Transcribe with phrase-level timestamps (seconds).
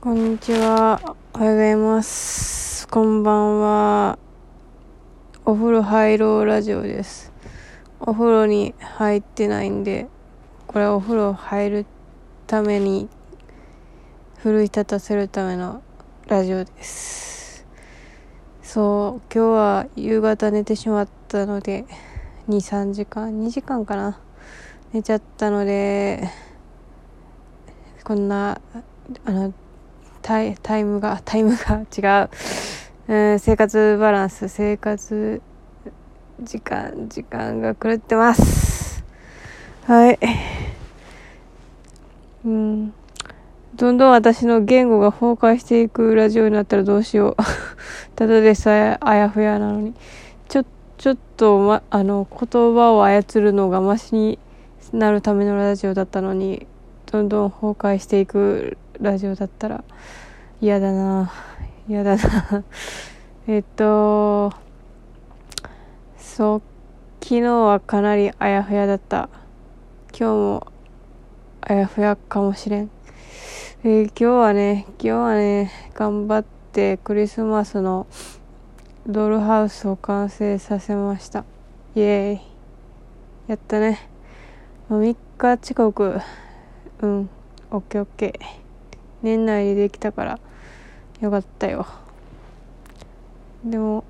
[0.00, 1.16] こんにちは。
[1.34, 2.86] おはようございます。
[2.86, 4.16] こんばんは。
[5.44, 7.32] お風呂入ろうラジオです。
[7.98, 10.06] お風呂に入ってないんで、
[10.68, 11.86] これはお風呂入る
[12.46, 13.08] ために、
[14.36, 15.82] 奮い立たせるための
[16.28, 17.66] ラジオです。
[18.62, 21.86] そう、今日は夕方寝てしまったので、
[22.48, 24.20] 2、3時間、2時間かな。
[24.92, 26.30] 寝ちゃったので、
[28.04, 28.60] こんな、
[29.24, 29.52] あの、
[30.22, 32.30] タイタイムが、タイムが違う。
[33.08, 35.40] うん、生活バランス、生活
[36.40, 39.02] 時間、時間が狂ってます。
[39.86, 40.18] はい。
[42.44, 42.92] うん。
[43.74, 47.36] どんどん私の言語が崩壊していくラジオになったらどうしよう。
[48.16, 49.94] ただでさえあやふやなのに。
[50.48, 50.64] ちょ、
[50.96, 54.38] ちょっと、ま、あの、言葉を操るのがマシに
[54.92, 56.66] なるためのラジオだったのに、
[57.10, 59.84] どんどん崩壊していくラジオだったら
[60.60, 61.32] 嫌だな。
[61.88, 62.64] 嫌だな。
[63.46, 64.52] えっと
[66.16, 66.62] そう
[67.20, 69.28] 昨日はかなりあやふやだった。
[70.10, 70.66] 今日も
[71.60, 72.90] あやふやかもしれん、
[73.84, 78.06] えー今日はね今日はね頑張ってクリスマスの
[79.06, 81.44] ドールハウスを完成させました。
[81.94, 82.40] イエーイ。
[83.46, 84.10] やったね。
[84.90, 86.20] 3日近く
[87.00, 87.30] うん。
[87.70, 88.67] オッケーオッケー。
[89.22, 90.38] 年内でできたから
[91.20, 91.86] よかったよ。
[93.64, 94.04] でも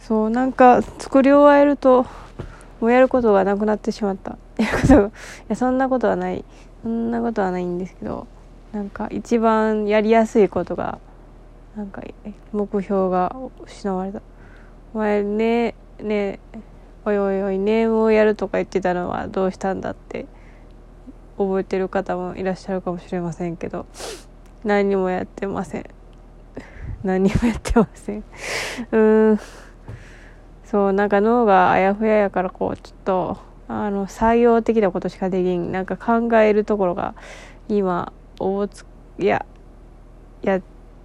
[0.00, 2.06] そうなんか作り終えると
[2.80, 4.36] もうやることがなくなってしまった。
[4.56, 5.10] やることがい
[5.48, 6.44] やそんなことはない。
[6.82, 8.26] そんなことはないんですけど
[8.72, 10.98] なんか一番やりやすいことが
[11.76, 12.02] なんか
[12.52, 14.20] 目標が失われた。
[14.92, 16.40] お前ねね
[17.04, 20.26] おいおいおいネームをやるとか言ってたのはどうしたんだって
[21.36, 23.86] 覚えてる方もいらっしゃるかもしれませんけど
[24.64, 25.84] 何もやってません。
[27.02, 28.24] 何もやってません。
[28.92, 28.98] う
[29.32, 29.40] ん。
[30.64, 33.38] そうなんか脳があやふややからこうちょっと
[33.68, 35.70] あの採用的なことしかできん。
[35.70, 37.14] なんか考えるところが
[37.68, 38.86] 今大つ
[39.18, 39.44] いや
[40.42, 40.60] いや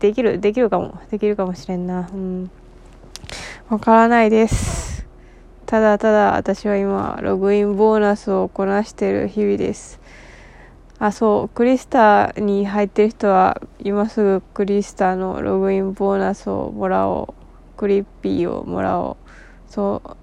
[0.00, 0.98] できるできるかも。
[1.10, 2.08] できるかもしれんな。
[2.12, 2.50] うん。
[3.68, 5.06] わからないです。
[5.66, 10.01] ただただ私は今ログインボーナスをこなしてる日々です。
[11.02, 17.76] あそうクリスタに入ってる人は今すぐクリスタのログインボーナスをもらおう。
[17.76, 19.68] クリッピーをもらおう。
[19.68, 20.16] そう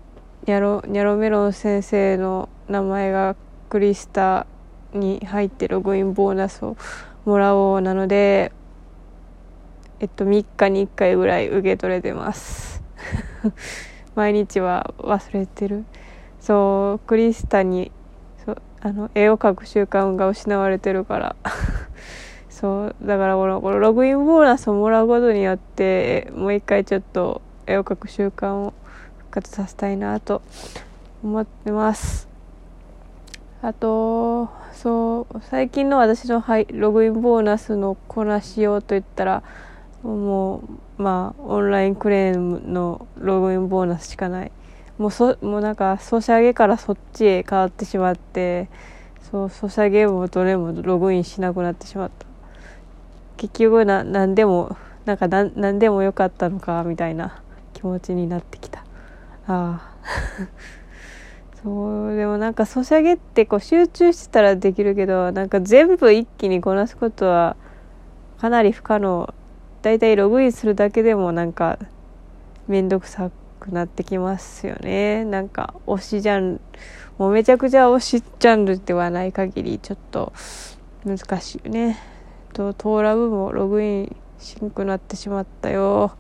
[0.48, 3.36] ニャロニャロメロン先生の名前が
[3.68, 4.48] クリスタ
[4.94, 6.78] に入ってログインボーナスを
[7.26, 8.54] もらおうなので
[10.00, 12.82] えっと3日に1回ぐらい受け取れてます。
[14.16, 15.84] 毎日は忘れてる。
[16.40, 17.92] そうクリスタに
[18.82, 21.36] あの絵を描く習慣が失われてるから。
[22.50, 28.74] そうだからこのこのログインボーナスをもらうことによってもう一回ちょっと絵を描く習慣を
[29.18, 30.42] 復活させたいなと
[31.24, 32.28] 思ってます。
[33.62, 39.44] あとそう最近の私のログインボーナスのこなしようといったら
[40.04, 40.58] も
[40.98, 44.52] うまあオンラインクレームのログインボーナスしかない。
[45.00, 48.70] もうそもうなんかソシャゲからそっちへ変わってしまって
[49.32, 52.28] そうソシャゲもどれもログインしなくなってしまった。
[53.38, 57.42] 結局な何でもなんか何何でもよかったのかみたいな
[57.74, 58.80] 気持ちになってきた。
[58.80, 58.84] あ
[59.48, 59.96] あ。
[61.64, 67.56] そうでもなんかソシャゲってこう集中してたらできるけどなんか全部一気にこなすことは
[68.40, 69.34] かなり不可能。
[69.82, 71.80] だいたいログインするだけでもなんか
[72.68, 73.30] めんどくさ
[73.60, 75.26] くなってきますよね。
[75.26, 76.62] なんか推しジャンル
[77.18, 80.34] もうめちゃくちゃ推しジャンルではない限りちょっと
[81.06, 81.98] 難しいよね。
[82.54, 86.14] とトーラブもログインしんくなってしまったよ。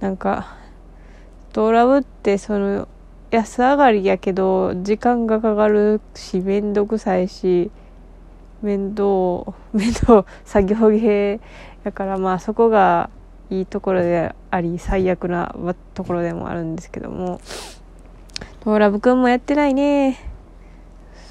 [0.00, 0.56] なんか
[1.52, 2.88] トーラブってその
[3.30, 7.70] 安上がりやけど時間がかかるしめんどくさいし
[8.62, 11.40] 面倒面倒作業芸
[11.84, 13.10] だからまあそこが
[13.50, 15.54] いいところであり最悪な
[15.94, 17.40] ところでもあるんですけども。
[18.60, 20.18] トーラブくんもやってないね。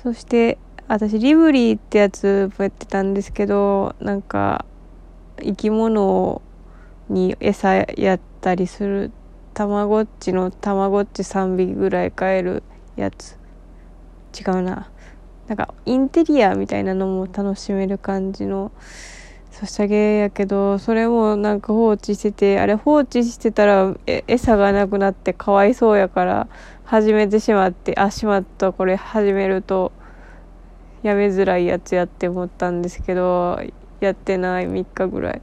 [0.01, 4.65] そして私リブリーってやつもやってたんですけどなんか
[5.41, 6.41] 生き物
[7.09, 9.11] に餌やったりする
[9.53, 12.63] たまごっちのたまごっち3匹ぐらい買える
[12.95, 13.37] やつ。
[14.39, 14.89] 違うな。
[15.47, 18.71] なんかインテリアみたいなのも楽しめる感じの
[19.59, 26.47] ソシャゲやけどそれもなんか放置しててあれ放置してたらえ餌がなくなってかわいそうやから
[26.85, 29.91] 始めてしまってあしまったこれ始めると
[31.01, 33.59] やめづらいやつやって思ったんですけど
[33.99, 35.41] やってない3日ぐらい。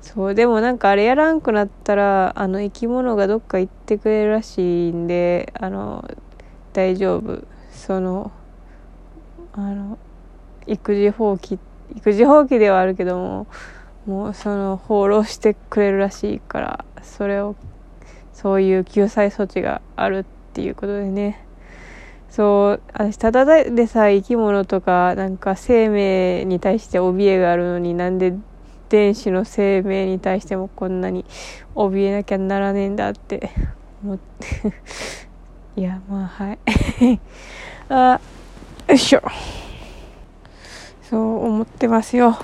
[0.00, 6.10] そうでもなんかあれやらんくなったらあの生き物がどっか行ってくれるらしいんであの
[6.72, 7.44] 大丈夫。
[7.70, 8.32] その
[9.52, 9.98] あの
[10.66, 13.46] 育児放棄って育児放棄ではあるけども
[14.06, 17.56] もうその放浪してくれるらしいからそれを
[18.32, 21.44] そういう救済措置があるっていうことでね。
[22.30, 28.34] そう私ただでさえ生き物とかなんか生命に対して怯えがあるのになんで
[28.88, 31.24] 電子の生命に対してもこんなに
[31.74, 33.50] 怯えなきゃならねえんだって
[34.02, 34.72] 思って。
[35.80, 36.58] いやまあはい。
[37.88, 38.20] あ
[38.88, 39.22] よいしょ。
[41.10, 42.38] そう思ってますよ。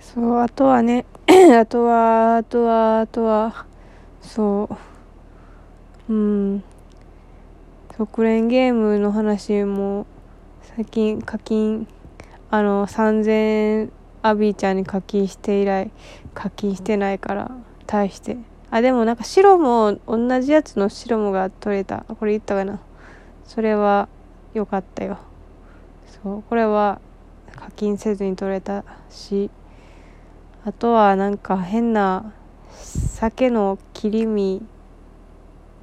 [0.00, 1.04] そうあとはね
[1.60, 3.66] あとはあとはあとは
[4.22, 4.70] そ
[6.08, 6.12] う。
[6.14, 6.64] うん。
[7.98, 10.06] 国連ゲームの話も
[10.62, 11.86] 最近課金
[12.50, 13.90] あの3000
[14.22, 15.90] アビーちゃんに課金して以来
[16.32, 17.50] 課金してないから
[17.86, 18.38] 対して。
[18.70, 22.06] あでもなんか白も同じやつの白もが取れた。
[22.08, 22.80] これ言ったかな。
[23.44, 24.08] それは
[24.54, 25.18] 良かったよ。
[26.22, 26.42] そう。
[26.44, 27.02] これは
[27.58, 29.50] 課金せずに取れたし
[30.64, 32.32] あとはなんか変な
[32.70, 34.62] 酒の切り身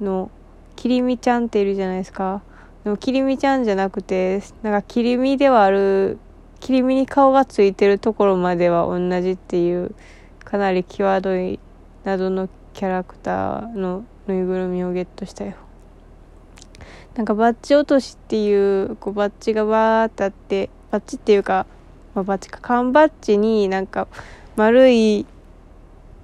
[0.00, 0.30] の
[0.74, 2.42] 切り身ちゃんっているじゃないですか。
[2.84, 6.18] でも切り身ちゃんじゃなくてなんか切り身ではある
[6.60, 9.94] 切り身に顔がついてるところまでは同じっていう
[10.44, 11.58] かなり際どい
[12.04, 15.54] 謎のキャラクターのぬいぐるみをゲットしたよ。
[17.16, 21.66] なんかバッジ落としっていうこうバッジがバーってあってバッジっていうか、
[22.14, 22.58] まあ、バッジか。
[22.62, 24.08] 缶バッジになんか
[24.56, 25.26] 丸い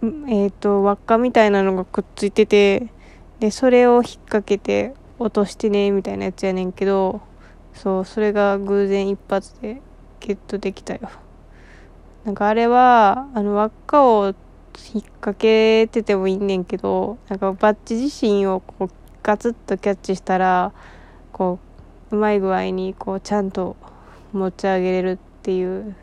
[0.03, 2.88] えっ、ー、と輪っかみたいなのがくっついてて
[3.38, 7.20] でそれを引っ掛けて落としてねみたいなやつやねんけど
[7.75, 9.81] そうそれが偶然一発で
[10.20, 11.08] ゲットできたよ。
[12.25, 14.26] なんかあれはあの輪っかを
[14.94, 18.91] 引っ掛けててもいいねんけどなんかバッジ自身をこう
[19.23, 20.73] ガツッとキャッチしたら
[21.32, 21.58] こ
[22.11, 23.76] ううまい具合にこうちゃんと
[24.32, 25.94] 持ち上げれるっていう、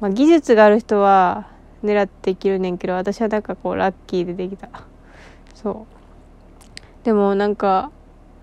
[0.00, 1.48] まあ、技術がある人は
[1.82, 4.68] 狙っていけるねんけど私はなんかこうラッキーでできた。
[5.54, 5.98] そう。
[7.04, 7.90] でもなんか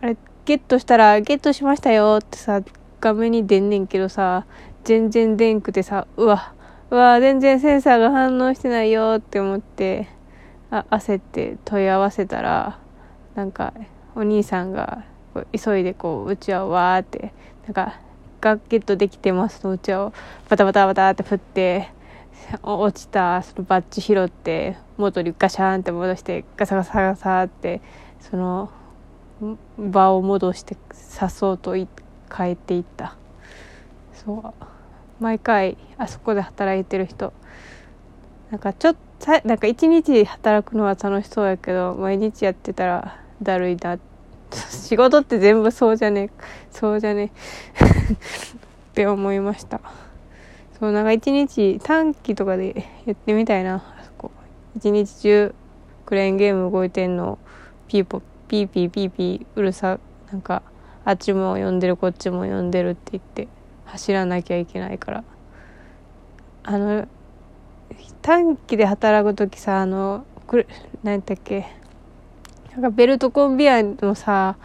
[0.02, 2.62] あれゲットしたらゲットしましたよってさ
[3.02, 4.46] 画面に出んねんけどさ
[4.84, 6.54] 全然出んくてさうわ
[6.90, 10.08] うわ全然センサーが反応してないよって思って
[10.72, 12.80] あ焦って問い合わせたら
[13.36, 13.74] なんか
[14.16, 15.04] お兄さんが
[15.52, 17.34] 急いでこううちわをわーって
[17.66, 18.00] なんか
[18.42, 20.14] ガゲットできてますのうちわを。
[20.50, 21.90] バタバタバタって振って
[22.62, 27.82] 落ちたそのバッジ拾って元にガシャーンって戻してガサガサガサって
[28.20, 28.70] その
[29.78, 31.88] 場を戻してさそうと変
[32.42, 33.16] えていった。
[34.14, 34.66] そう。
[35.20, 37.34] 毎回あそこで働いてる人。
[38.52, 39.00] なんかちょっと
[39.46, 44.15] なんか一日働くのは楽しそうやけど毎日やってたらだるいなって
[44.70, 46.30] 仕事って全部そうじゃね
[46.72, 47.32] そうじゃね
[48.92, 49.82] って思いました。
[50.80, 54.32] そうなんか一日短期とかでやってみたいなあそこ。
[54.76, 55.56] 一日中
[56.06, 57.40] クレーンゲーム動いてんの
[57.88, 60.00] ピーポピーピーピーピーうるさ
[60.32, 60.62] なんか
[61.06, 63.48] あっちも呼んでるこっちも呼んでるって言って
[63.86, 65.24] 走らなきゃいけないから。
[66.64, 67.08] あの
[68.22, 70.68] 短期で働く時さあのくれ
[71.04, 71.68] 何だっけ
[72.76, 74.58] なんかベルトコンベヤのさ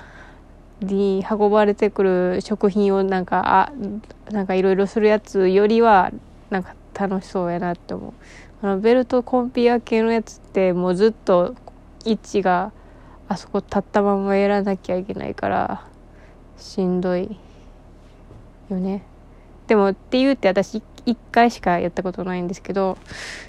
[0.80, 6.10] に運ばれてくる食品をなんかあなんかいろいろするやつよりは
[6.50, 8.12] なんか楽しそうやなって思う。
[8.62, 11.54] あのベルトコンピア系のやつってもうずっと
[12.04, 12.72] 位置が
[13.28, 15.86] あそこ立ったままやらなきゃいけないから
[16.58, 17.38] しんどい
[18.68, 19.04] よね。
[19.68, 22.98] でもって言うて私1回しかやったことないんですけど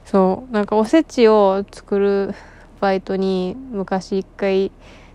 [0.06, 2.36] そうなんかおせちを作る
[2.82, 4.72] バイトに昔1回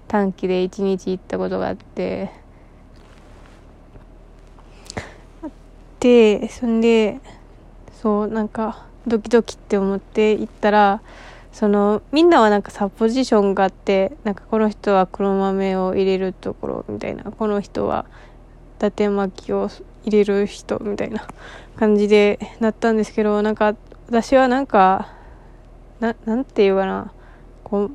[0.08, 2.30] 短期で1日行ったことがあって。
[5.98, 7.18] でそんで
[8.00, 11.02] そうなんかドキドキって思って行ったら
[11.52, 18.04] そのみんなはなんかさポジションがあってなんかこの人は黒豆を入れるところみたいなこの人は
[18.78, 19.70] 伊達巻きを
[20.04, 21.26] 入れる人みたいな
[21.76, 23.74] 感じでなったんですけどなんか
[24.06, 25.12] 私はなんか
[25.98, 27.12] ななんていうかな。
[27.66, 27.90] こう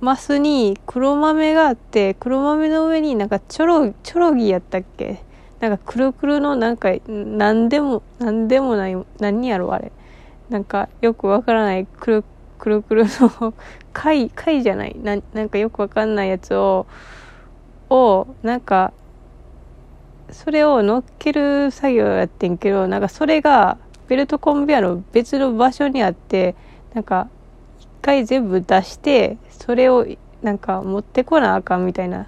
[0.00, 5.22] マスに黒豆があって黒豆の上になんかチョロチョロギやったっけ？
[5.60, 9.92] なんかくるくるのなんか何でも何でもない何やろあれ。
[10.50, 12.24] なんかよくわからないくる
[12.58, 13.54] くるくるの
[13.94, 14.96] 貝貝じゃない？
[15.00, 16.86] ななんかよくわかんないやつを
[17.88, 18.92] をなんか
[20.30, 23.78] それを乗っける作業やってんけどなんかそれが
[24.08, 26.56] ベルトコンベヤの別の場所にあって
[26.94, 27.28] なんか
[28.04, 30.06] 回全部出してそれを
[30.42, 32.26] なんか持ってこなあかんみたいな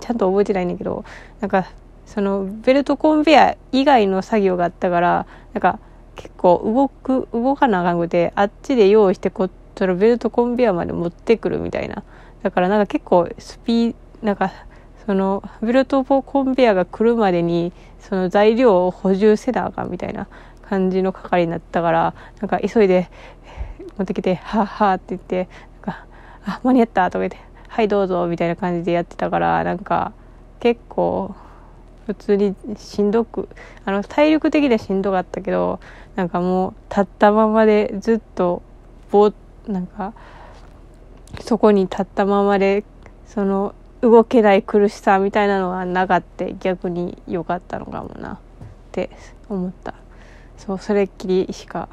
[0.00, 1.04] ちゃんと覚えてないんだけど
[1.40, 1.66] なんか
[2.06, 5.78] そのベルトコンベヤ以外の作業があったからなんか
[6.16, 12.02] 結構動く動かなあかんくてあっちで用意してこそのベルトコンベヤまで持ってくるみたいな。
[12.42, 14.52] だからなんか結構スピーなんか
[15.06, 20.26] そのベルトコンベヤが来るまでにその材料を補充せなあかんみたいな
[20.62, 23.10] 感じの係になったからなんか急いで
[24.00, 25.48] 持ってきて「はあは」って言って
[25.86, 26.06] なんか
[26.46, 27.36] 「あ間に合った」とか言って
[27.68, 30.12] 「はいどうぞ」みたいな感じでやってたからなんか
[30.58, 31.34] 結構
[32.06, 33.48] 普通にしんどく
[33.84, 35.80] あの体力的にはしんどかったけど
[36.16, 38.62] なんかもう立ったままでずっと
[39.10, 39.32] ぼ
[39.68, 40.14] なんか
[41.40, 42.84] そこに立ったままで
[43.26, 48.34] その動けない苦しさみたいなのがなかって逆に良かったのかもな。
[48.34, 48.38] っ
[48.92, 49.10] て
[49.48, 49.94] 思った。
[50.56, 51.88] そうそれっきりしか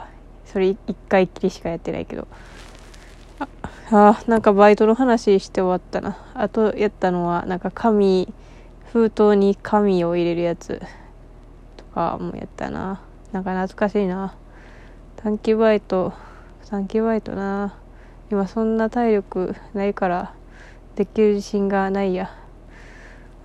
[0.52, 0.78] それ一
[1.08, 2.28] 回きりしかやってないけど。
[3.40, 3.48] あ
[3.90, 6.18] あなんかバイトの話して終わったな。
[6.34, 8.34] あとやったのはなんか紙
[8.92, 10.82] 封筒に紙を入れるやつ
[11.78, 13.02] とかもやったな。
[13.32, 14.36] なんか懐かしいな。
[15.16, 16.14] 短期バイト
[16.70, 17.76] 短期バイトな。
[18.30, 20.34] 今そんな体力ないから
[20.96, 22.30] できる自信がないや。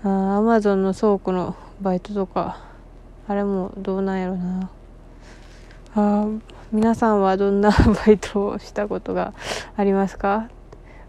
[0.03, 2.59] あアマゾンの倉庫のバイトとか
[3.29, 4.71] あれもどうなんやろな。
[5.95, 6.27] あ
[6.73, 9.35] 皆さんはどんなバイトをしたことが
[9.77, 10.49] ありますか？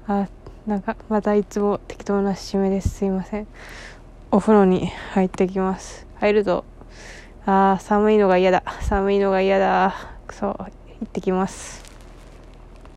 [0.08, 0.28] あ
[0.68, 2.90] なんかまたいつも適当な締めです。
[2.90, 3.48] すいません。
[4.30, 6.06] お風呂に入ってきます。
[6.16, 6.66] 入ると
[7.46, 8.62] あー寒いのが嫌だ。
[8.82, 9.96] 寒いのが嫌だ。
[10.28, 10.66] くそ行
[11.06, 11.82] ってきます。